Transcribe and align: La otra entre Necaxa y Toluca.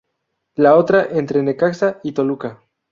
La 0.55 0.77
otra 0.77 1.09
entre 1.11 1.43
Necaxa 1.43 1.99
y 2.01 2.13
Toluca. 2.13 2.63